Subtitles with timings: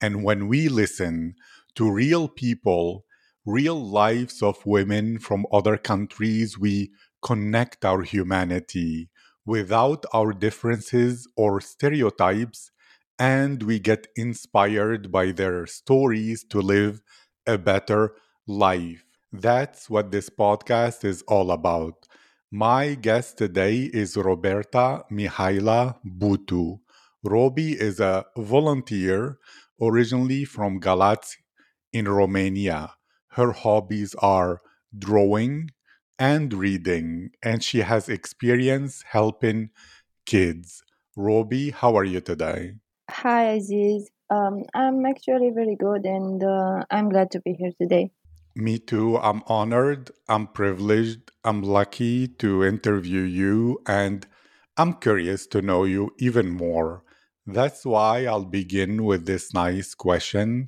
[0.00, 1.34] And when we listen
[1.76, 3.04] to real people,
[3.46, 6.90] real lives of women from other countries, we
[7.22, 9.10] connect our humanity
[9.46, 12.70] without our differences or stereotypes,
[13.18, 17.00] and we get inspired by their stories to live
[17.46, 18.14] a better
[18.46, 19.04] life.
[19.32, 22.06] That's what this podcast is all about.
[22.50, 26.78] My guest today is Roberta Mihaela Butu.
[27.26, 29.38] Robi is a volunteer
[29.80, 31.36] originally from Galați
[31.92, 32.94] in Romania.
[33.28, 34.60] Her hobbies are
[34.96, 35.70] drawing
[36.18, 39.70] and reading, and she has experience helping
[40.26, 40.82] kids.
[41.16, 42.74] Robi, how are you today?
[43.10, 44.10] Hi, Aziz.
[44.30, 48.10] Um, I'm actually very good and uh, I'm glad to be here today.
[48.56, 49.18] Me too.
[49.18, 50.10] I'm honored.
[50.28, 51.32] I'm privileged.
[51.44, 54.26] I'm lucky to interview you, and
[54.76, 57.03] I'm curious to know you even more.
[57.46, 60.66] That's why I'll begin with this nice question.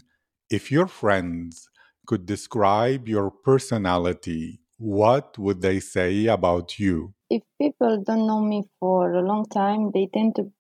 [0.51, 1.69] If your friends
[2.07, 7.15] could describe your personality, what would they say about you?
[7.31, 10.53] If people don't know me for a long time, they tend to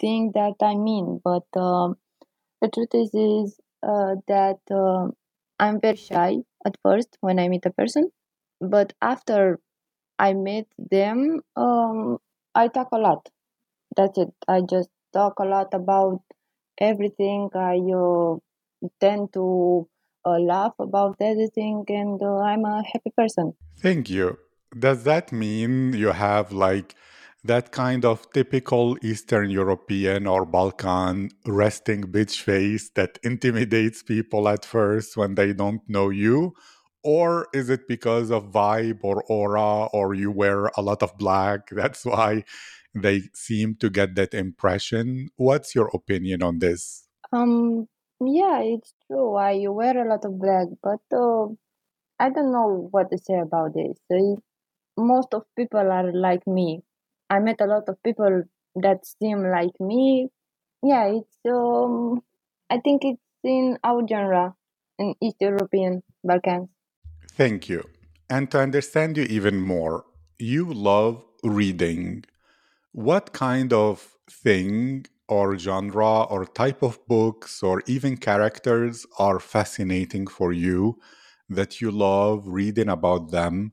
[0.00, 1.96] think that I'm mean, but um
[2.60, 5.08] the truth is, is uh, that uh,
[5.58, 8.10] I'm very shy at first when I meet a person,
[8.60, 9.60] but after
[10.18, 12.18] I meet them, um,
[12.54, 13.28] I talk a lot.
[13.96, 14.32] That's it.
[14.48, 16.22] I just talk a lot about
[16.80, 17.50] everything.
[17.54, 18.36] I uh,
[19.00, 19.88] tend to
[20.24, 23.54] uh, laugh about everything, and uh, I'm a happy person.
[23.80, 24.38] Thank you.
[24.78, 26.94] Does that mean you have like
[27.44, 34.64] that kind of typical Eastern European or Balkan resting bitch face that intimidates people at
[34.64, 36.54] first when they don't know you?
[37.04, 41.68] Or is it because of vibe or aura, or you wear a lot of black?
[41.72, 42.44] That's why
[42.94, 45.28] they seem to get that impression.
[45.36, 47.06] What's your opinion on this?
[47.32, 47.86] Um,
[48.20, 49.34] yeah, it's true.
[49.34, 51.46] I wear a lot of black, but uh,
[52.18, 53.98] I don't know what to say about this.
[54.96, 56.82] Most of people are like me.
[57.30, 58.42] I met a lot of people
[58.76, 60.28] that seem like me.
[60.82, 62.22] Yeah, it's um,
[62.70, 64.54] I think it's in our genre
[64.98, 66.68] in East European Balkans.
[67.32, 67.84] Thank you.
[68.30, 70.04] And to understand you even more,
[70.38, 72.24] you love reading.
[72.98, 80.26] What kind of thing or genre or type of books or even characters are fascinating
[80.26, 80.98] for you
[81.48, 83.72] that you love reading about them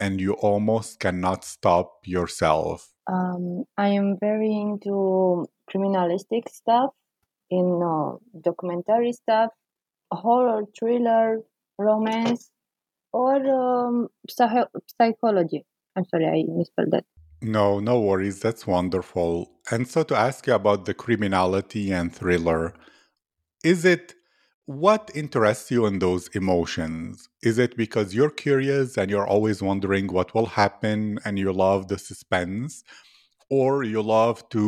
[0.00, 2.90] and you almost cannot stop yourself?
[3.06, 6.90] Um, I am very into criminalistic stuff,
[7.50, 9.50] in uh, documentary stuff,
[10.10, 11.42] horror, thriller,
[11.78, 12.50] romance,
[13.12, 14.70] or um, psycho-
[15.00, 15.64] psychology.
[15.94, 17.04] I'm sorry, I misspelled that.
[17.44, 18.40] No, no worries.
[18.40, 19.52] That's wonderful.
[19.70, 22.74] And so, to ask you about the criminality and thriller,
[23.64, 24.14] is it
[24.66, 27.28] what interests you in those emotions?
[27.42, 31.88] Is it because you're curious and you're always wondering what will happen and you love
[31.88, 32.84] the suspense?
[33.56, 34.62] Or you love to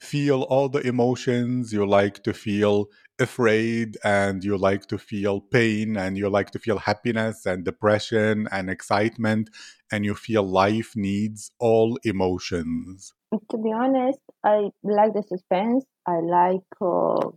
[0.00, 2.86] feel all the emotions, you like to feel
[3.18, 8.48] afraid and you like to feel pain and you like to feel happiness and depression
[8.50, 9.50] and excitement
[9.92, 13.12] and you feel life needs all emotions.
[13.50, 15.84] To be honest, I like the suspense.
[16.06, 17.30] I like uh,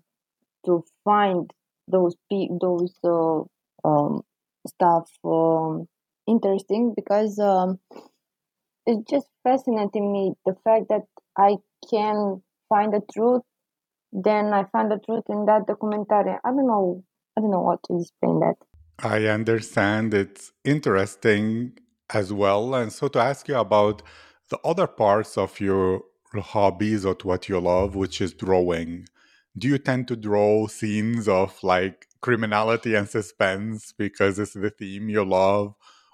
[0.66, 1.52] to find
[1.88, 3.41] those pe- those uh,
[3.90, 4.22] um,
[4.68, 5.88] stuff um,
[6.28, 7.80] interesting because um,
[8.85, 11.03] it's just fascinating me the fact that
[11.37, 11.58] I
[11.90, 13.41] can find the truth.
[14.11, 16.37] Then I find the truth in that documentary.
[16.43, 17.03] I don't know.
[17.35, 18.55] I don't know what to explain that.
[18.99, 21.79] I understand it's interesting
[22.13, 22.75] as well.
[22.75, 24.03] And so, to ask you about
[24.49, 26.03] the other parts of your
[26.35, 29.08] hobbies or what you love, which is drawing,
[29.58, 35.09] do you tend to draw scenes of like criminality and suspense because it's the theme
[35.09, 35.73] you love?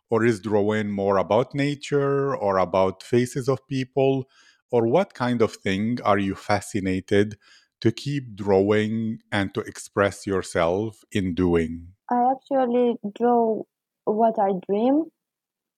[0.10, 4.26] Or is drawing more about nature or about faces of people?
[4.72, 7.38] Or what kind of thing are you fascinated
[7.82, 11.94] to keep drawing and to express yourself in doing?
[12.12, 13.64] I actually draw
[14.06, 15.06] what I dream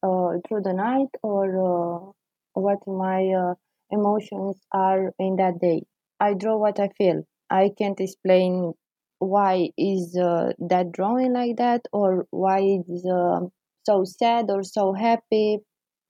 [0.04, 2.12] uh, through the night or uh,
[2.54, 3.56] what my uh,
[3.92, 5.84] emotions are in that day.
[6.20, 7.24] I draw what I feel.
[7.50, 8.74] I can't explain
[9.20, 13.42] why is uh, that drawing like that or why is uh,
[13.86, 15.60] so sad or so happy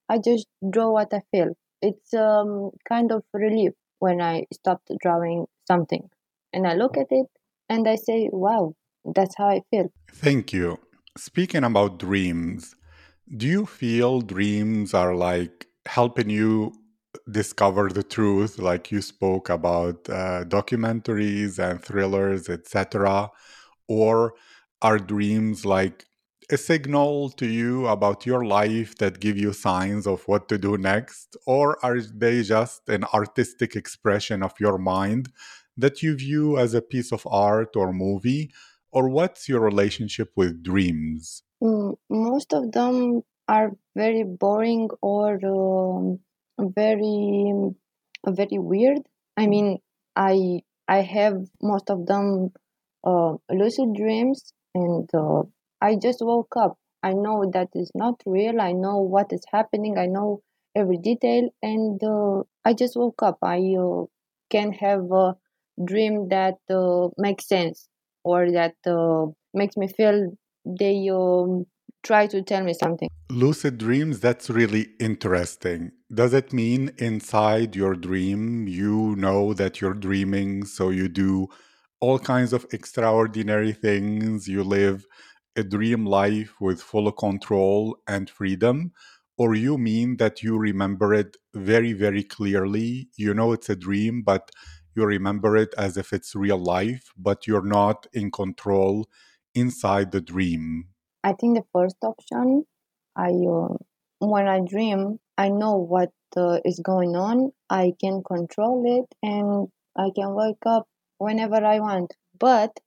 [0.09, 1.49] i just draw what i feel
[1.81, 6.09] it's um, kind of relief when i stopped drawing something
[6.53, 7.27] and i look at it
[7.69, 8.73] and i say wow
[9.15, 10.79] that's how i feel Thank you.
[11.17, 12.75] Speaking about dreams,
[13.37, 16.73] do you feel dreams are like helping you
[17.29, 23.31] discover the truth, like you spoke about uh, documentaries and thrillers, etc.?
[23.87, 24.33] Or
[24.81, 26.05] are dreams like
[26.51, 30.77] a signal to you about your life that give you signs of what to do
[30.77, 31.37] next?
[31.45, 35.29] Or are they just an artistic expression of your mind
[35.77, 38.51] that you view as a piece of art or movie?
[38.91, 41.43] Or what's your relationship with dreams?
[41.63, 46.19] Mm, most of them are very boring or um,
[46.59, 47.71] very
[48.27, 48.99] very weird.
[49.37, 49.79] I mean,
[50.15, 52.51] I I have most of them
[53.03, 55.43] uh, lucid dreams, and uh,
[55.81, 56.77] I just woke up.
[57.03, 58.61] I know that is not real.
[58.61, 59.97] I know what is happening.
[59.97, 60.41] I know
[60.75, 63.39] every detail, and uh, I just woke up.
[63.41, 64.05] I uh,
[64.49, 65.35] can have a
[65.83, 67.87] dream that uh, makes sense
[68.23, 71.65] or that uh, makes me feel they um,
[72.03, 73.09] try to tell me something.
[73.31, 75.91] Lucid dreams, that's really interesting.
[76.13, 81.47] Does it mean inside your dream you know that you're dreaming, so you do
[81.99, 84.47] all kinds of extraordinary things?
[84.47, 85.05] You live
[85.55, 88.91] a dream life with full control and freedom?
[89.37, 93.09] Or you mean that you remember it very, very clearly?
[93.17, 94.51] You know it's a dream, but
[94.95, 99.07] you remember it as if it's real life, but you're not in control
[99.55, 100.89] inside the dream.
[101.23, 102.65] I think the first option,
[103.15, 103.75] I uh,
[104.19, 107.51] when I dream, I know what uh, is going on.
[107.69, 110.87] I can control it, and I can wake up
[111.17, 112.13] whenever I want.
[112.37, 112.79] But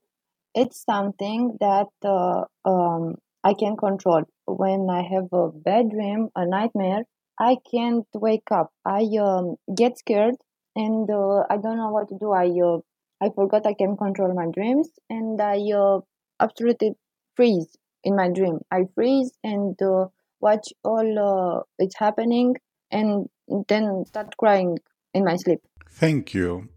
[0.55, 4.23] it's something that uh, um, I can control.
[4.47, 7.03] When I have a bad dream, a nightmare,
[7.39, 8.71] I can't wake up.
[8.85, 10.37] I um, get scared,
[10.77, 12.33] and uh, I don't know what to do.
[12.33, 12.79] I uh,
[13.23, 16.01] I forgot I can control my dreams, and I uh,
[16.41, 16.93] absolutely
[17.37, 18.61] freeze in my dream.
[18.71, 20.07] I freeze and uh,
[20.41, 22.55] watch all uh, it's happening,
[22.91, 23.29] and
[23.69, 24.79] then start crying
[25.13, 25.61] in my sleep.
[25.91, 26.69] Thank you.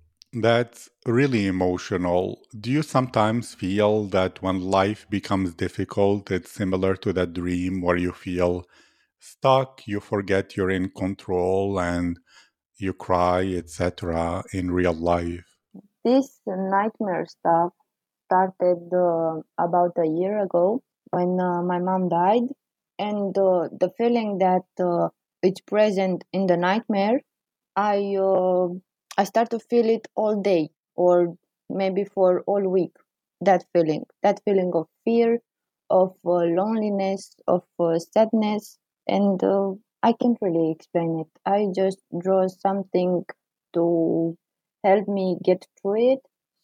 [0.42, 2.42] That's really emotional.
[2.58, 7.98] Do you sometimes feel that when life becomes difficult, it's similar to that dream where
[7.98, 8.66] you feel
[9.20, 12.20] stuck, you forget you're in control, and
[12.78, 15.46] you cry, etc., in real life?
[16.04, 17.74] This nightmare stuff
[18.26, 20.82] started uh, about a year ago
[21.12, 22.44] when uh, my mom died,
[23.00, 25.10] and uh, the feeling that uh,
[25.44, 27.22] it's present in the nightmare,
[27.76, 28.70] I uh,
[29.18, 31.38] I start to feel it all day or
[31.70, 32.96] maybe for all week.
[33.42, 35.40] That feeling, that feeling of fear,
[35.90, 38.78] of uh, loneliness, of uh, sadness,
[39.08, 39.74] and uh,
[40.04, 41.28] I can't really explain it.
[41.46, 43.26] I just draw something
[43.74, 44.38] to
[44.84, 46.20] help me get through it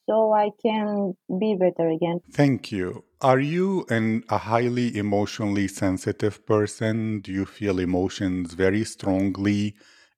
[0.09, 2.21] so I can be better again.
[2.31, 3.03] Thank you.
[3.21, 7.19] Are you an, a highly emotionally sensitive person?
[7.21, 9.75] Do you feel emotions very strongly?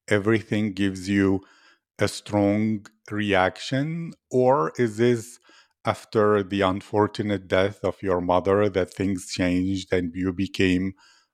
[0.08, 1.42] Everything gives you
[2.00, 4.14] a strong reaction?
[4.32, 5.40] Or is this
[5.86, 10.94] after the unfortunate death of your mother that things changed and you became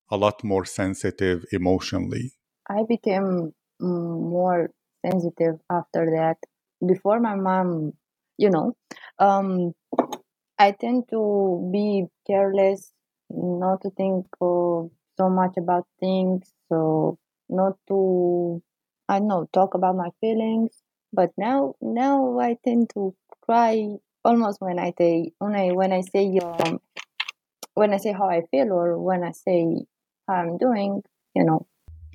[0.10, 2.34] a lot more sensitive emotionally?
[2.70, 4.72] I became mm, more
[5.06, 6.38] sensitive after that.
[6.86, 7.94] Before my mom,
[8.38, 8.76] you know,
[9.20, 9.74] um,
[10.60, 12.94] I tend to be careless,
[13.30, 14.92] not to think so
[15.30, 17.18] much about things, so
[17.50, 18.62] not to,
[19.12, 20.72] I know, talk about my feelings.
[21.12, 26.00] But now, now I tend to cry almost when I say when I when I
[26.00, 26.80] say um
[27.74, 29.86] when I say how I feel or when I say
[30.30, 31.04] how I'm doing.
[31.36, 31.68] You know,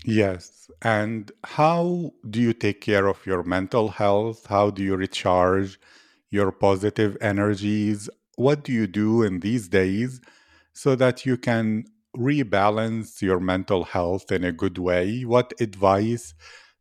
[0.06, 0.70] Yes.
[0.80, 4.46] And how do you take care of your mental health?
[4.46, 5.78] How do you recharge
[6.30, 8.08] your positive energies?
[8.36, 10.22] What do you do in these days
[10.72, 11.84] so that you can
[12.16, 15.24] rebalance your mental health in a good way?
[15.26, 16.32] What advice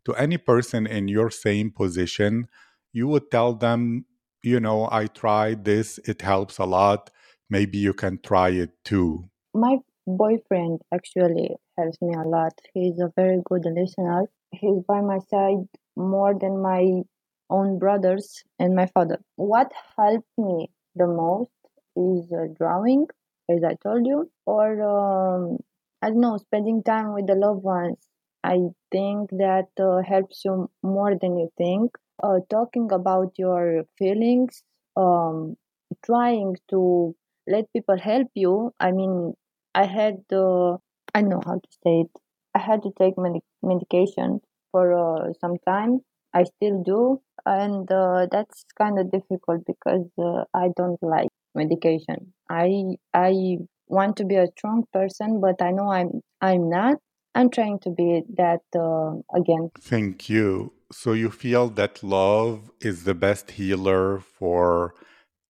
[0.05, 2.47] to any person in your same position
[2.93, 4.05] you would tell them,
[4.41, 7.11] you know, I tried this, it helps a lot.
[7.49, 9.29] Maybe you can try it too.
[9.53, 12.53] my boyfriend actually helps me a lot.
[12.73, 14.25] He's a very good listener.
[14.51, 17.03] He's by my side more than my
[17.49, 19.19] own brothers and my father.
[19.35, 21.51] What helped me the most
[21.95, 23.07] is uh, drawing,
[23.49, 25.57] as I told you, or um,
[26.01, 27.97] I don't know, spending time with the loved ones.
[28.45, 28.57] I
[28.91, 31.91] think that uh, helps you more than you think.
[32.23, 34.63] Uh, talking about your feelings,
[34.95, 35.57] um,
[36.05, 37.15] trying to
[37.47, 38.71] let people help you.
[38.79, 39.33] I mean,
[39.73, 40.77] I had uh,
[41.13, 42.11] I know how to say it.
[42.53, 44.39] I had to take medi- medication
[44.71, 45.99] for uh, some time.
[46.33, 52.33] I still do, and uh, that's kind of difficult because uh, I don't like medication.
[52.49, 56.97] I I want to be a strong person, but I know I'm I'm not.
[57.35, 59.69] I'm trying to be that uh, again.
[59.81, 60.71] Thank you.
[60.91, 64.95] So you feel that love is the best healer for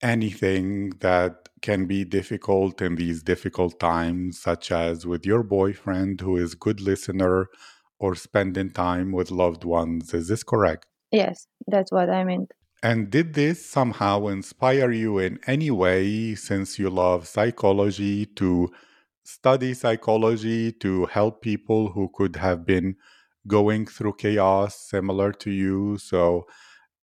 [0.02, 6.38] anything that can be difficult in these difficult times, such as with your boyfriend who
[6.38, 7.50] is a good listener
[8.00, 10.14] or spending time with loved ones.
[10.14, 10.86] Is this correct?
[11.12, 12.52] Yes, that's what I meant.
[12.84, 18.72] And did this somehow inspire you in any way since you love psychology to
[19.26, 22.96] study psychology to help people who could have been
[23.48, 26.48] going through chaos similar to you so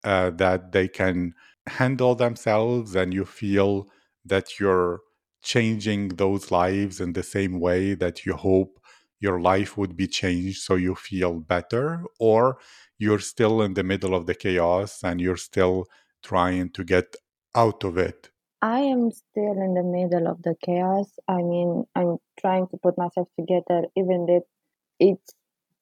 [0.04, 1.34] uh, that they can
[1.68, 3.88] handle themselves and you feel
[4.26, 5.02] that you're
[5.44, 8.80] changing those lives in the same way that you hope
[9.20, 12.58] your life would be changed so you feel better or
[12.98, 15.86] you're still in the middle of the chaos and you're still
[16.24, 17.16] trying to get
[17.56, 18.31] out of it
[18.64, 21.12] I am still in the middle of the chaos.
[21.28, 24.44] I mean, I'm trying to put myself together, even if
[25.00, 25.34] it's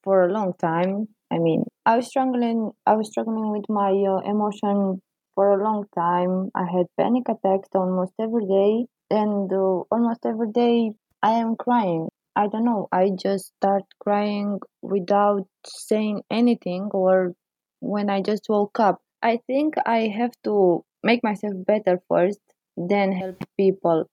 [0.02, 1.08] for a long time.
[1.30, 2.72] I mean, I was struggling.
[2.86, 5.02] I was struggling with my uh, emotion
[5.34, 6.50] for a long time.
[6.54, 12.08] I had panic attacks almost every day, and uh, almost every day I am crying.
[12.36, 12.88] I don't know.
[12.92, 17.34] I just start crying without saying anything, or
[17.80, 19.02] when I just woke up.
[19.22, 22.40] I think I have to make myself better first
[22.76, 24.06] then help people.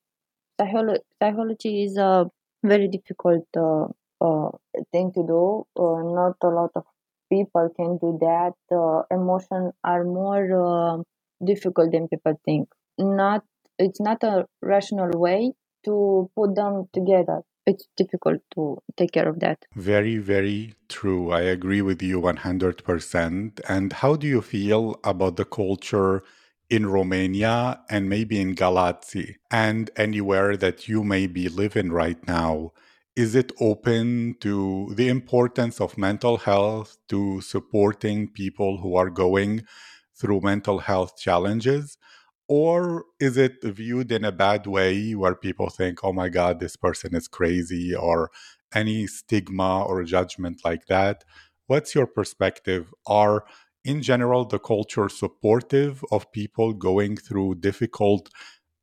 [0.59, 2.29] Psycholo- psychology is a
[2.63, 3.85] very difficult uh,
[4.21, 4.49] uh,
[4.91, 5.65] thing to do.
[5.75, 6.83] Uh, not a lot of
[7.31, 8.53] people can do that.
[8.71, 11.03] Uh, emotions are more uh,
[11.43, 12.69] difficult than people think.
[12.97, 13.43] Not
[13.79, 15.53] it's not a rational way
[15.85, 17.41] to put them together.
[17.65, 19.59] It's difficult to take care of that.
[19.75, 21.31] Very, very true.
[21.31, 23.59] I agree with you 100%.
[23.67, 26.23] And how do you feel about the culture
[26.69, 32.71] in Romania and maybe in Galați and anywhere that you may be living right now?
[33.15, 39.63] Is it open to the importance of mental health, to supporting people who are going
[40.15, 41.97] through mental health challenges?
[42.47, 46.75] Or is it viewed in a bad way where people think, oh my God, this
[46.75, 48.29] person is crazy, or
[48.73, 51.23] any stigma or judgment like that?
[51.65, 52.93] What's your perspective?
[53.05, 53.45] Are
[53.87, 58.29] in general the culture supportive of people going through difficult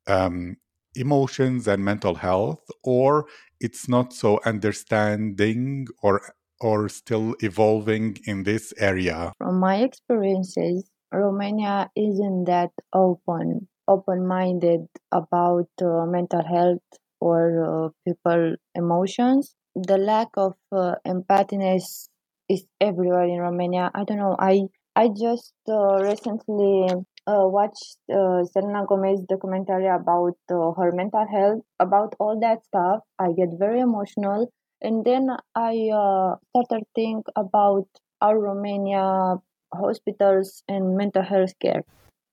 [0.06, 0.56] um,
[0.94, 3.26] emotions and mental health or
[3.60, 6.16] it's not so understanding or
[6.60, 15.68] or still evolving in this area From my experiences, Romania isn't that open, open-minded about
[15.82, 16.86] uh, mental health
[17.20, 19.54] or uh, people emotions.
[19.74, 22.08] The lack of uh, empathiness
[22.48, 23.90] is everywhere in Romania.
[23.94, 24.36] I don't know.
[24.38, 26.88] I I just uh, recently
[27.28, 33.02] uh, watched uh, Selena Gomez documentary about uh, her mental health, about all that stuff.
[33.18, 37.86] I get very emotional, and then I uh, started think about
[38.20, 39.36] our Romania
[39.72, 41.84] hospitals and mental health care,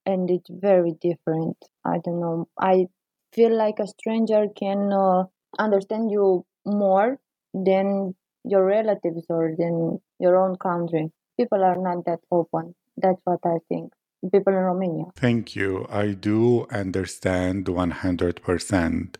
[0.05, 1.57] and it's very different.
[1.85, 2.47] I don't know.
[2.59, 2.87] I
[3.33, 5.25] feel like a stranger can uh,
[5.59, 7.19] understand you more
[7.53, 11.11] than your relatives or than your own country.
[11.41, 12.75] People are not that open.
[12.97, 13.93] That's what I think.
[14.31, 15.05] People in Romania.
[15.15, 15.87] Thank you.
[15.89, 19.15] I do understand 100%.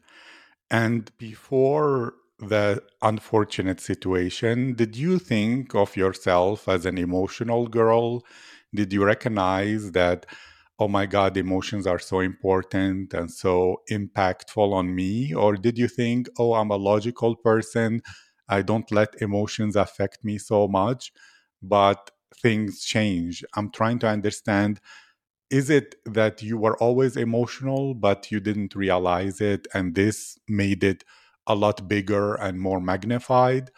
[0.70, 8.24] And before the unfortunate situation, did you think of yourself as an emotional girl?
[8.72, 10.28] Did you recognize that,
[10.78, 15.34] oh my God, emotions are so important and so impactful on me?
[15.34, 18.04] Or did you think, oh, I'm a logical person?
[18.48, 21.12] I don't let emotions affect me so much,
[21.62, 23.44] but things change.
[23.56, 24.80] I'm trying to understand
[25.50, 30.84] is it that you were always emotional but you didn't realize it and this made
[30.84, 31.04] it
[31.48, 33.70] a lot bigger and more magnified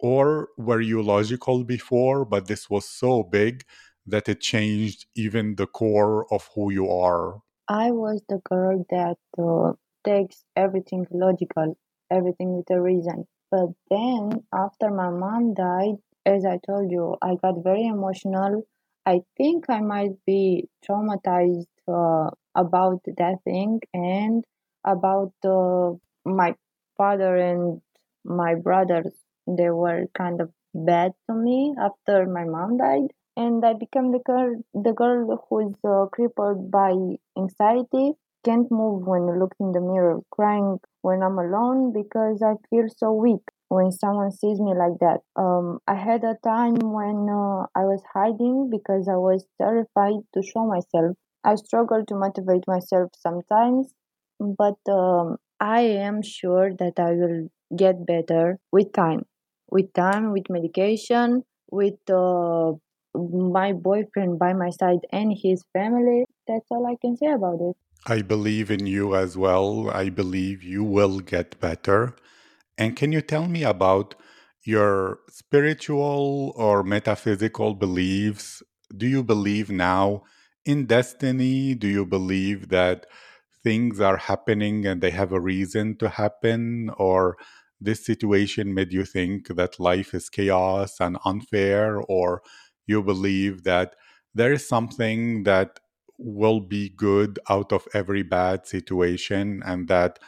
[0.00, 3.64] or were you logical before but this was so big
[4.06, 9.16] that it changed even the core of who you are I was the girl that
[9.38, 9.72] uh,
[10.04, 11.76] takes everything logical,
[12.10, 13.26] everything with a reason.
[13.50, 18.64] But then, after my mom died, as I told you, I got very emotional.
[19.06, 24.44] I think I might be traumatized uh, about that thing and
[24.84, 25.92] about uh,
[26.24, 26.54] my
[26.96, 27.80] father and
[28.24, 29.12] my brothers.
[29.46, 34.20] They were kind of bad to me after my mom died and I became the
[34.20, 36.92] girl, the girl who is uh, crippled by
[37.36, 38.12] anxiety.
[38.44, 42.88] can't move when I look in the mirror, crying when I'm alone because I feel
[42.88, 45.20] so weak when someone sees me like that.
[45.34, 50.42] Um, I had a time when uh, I was hiding because I was terrified to
[50.42, 51.16] show myself.
[51.42, 53.94] I struggle to motivate myself sometimes,
[54.38, 59.22] but um, I am sure that I will get better with time.
[59.70, 62.72] With time, with medication, with uh,
[63.14, 66.24] my boyfriend by my side and his family.
[66.46, 67.76] That's all I can say about it.
[68.06, 69.88] I believe in you as well.
[69.88, 72.14] I believe you will get better.
[72.78, 74.14] And can you tell me about
[74.64, 78.62] your spiritual or metaphysical beliefs?
[78.96, 80.22] Do you believe now
[80.64, 81.74] in destiny?
[81.74, 83.06] Do you believe that
[83.62, 86.90] things are happening and they have a reason to happen?
[86.96, 87.36] Or
[87.80, 91.98] this situation made you think that life is chaos and unfair?
[92.00, 92.42] Or
[92.86, 93.94] you believe that
[94.34, 95.80] there is something that
[96.18, 100.18] will be good out of every bad situation and that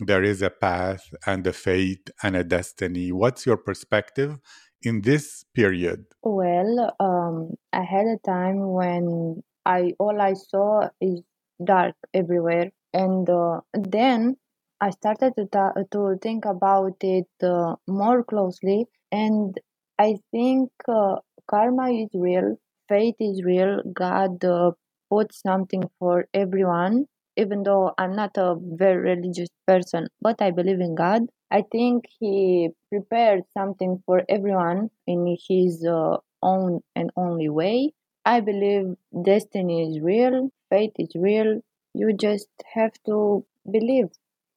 [0.00, 3.12] there is a path and a fate and a destiny.
[3.12, 4.38] What's your perspective
[4.82, 6.06] in this period?
[6.22, 11.22] Well, um, I had a time when I all I saw is
[11.64, 14.36] dark everywhere, and uh, then
[14.80, 19.58] I started to ta- to think about it uh, more closely, and
[19.98, 21.16] I think uh,
[21.48, 22.58] karma is real,
[22.88, 23.82] fate is real.
[23.92, 24.72] God uh,
[25.10, 30.80] put something for everyone, even though I'm not a very religious person, but I believe
[30.80, 31.22] in God.
[31.50, 37.92] I think He prepared something for everyone in His uh, own and only way.
[38.24, 41.60] I believe destiny is real, fate is real.
[41.94, 44.08] You just have to believe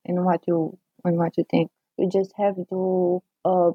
[0.06, 1.72] in what you in what you think.
[1.98, 3.72] You just have to uh,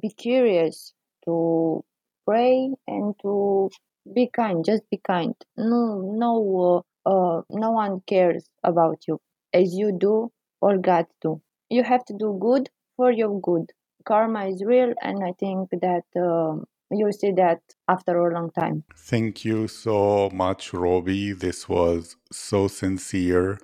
[0.00, 0.92] be curious,
[1.24, 1.84] to
[2.26, 3.70] pray, and to
[4.12, 4.64] be kind.
[4.64, 5.34] Just be kind.
[5.56, 6.32] No, no,
[6.78, 9.20] uh, uh, no one cares about you
[9.52, 11.40] as you do or God do.
[11.70, 13.72] You have to do good for your good.
[14.04, 18.84] Karma is real, and I think that um, you'll see that after a long time.
[18.96, 21.32] Thank you so much, Roby.
[21.32, 23.58] This was so sincere,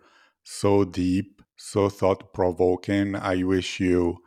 [0.44, 3.16] so deep, so thought provoking.
[3.16, 4.18] I wish you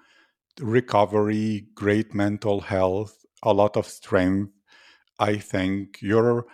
[0.60, 4.52] recovery, great mental health, a lot of strength.
[5.19, 6.45] I thank your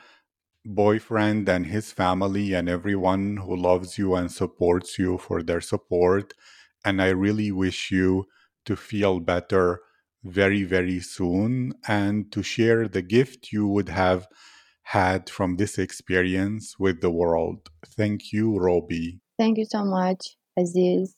[0.68, 6.34] boyfriend and his family and everyone who loves you and supports you for their support.
[6.84, 8.26] And I really wish you
[8.66, 9.82] to feel better
[10.24, 14.28] very, very soon and to share the gift you would have
[14.84, 17.70] had from this experience with the world.
[17.86, 19.20] Thank you, Roby.
[19.38, 21.16] Thank you so much, Aziz.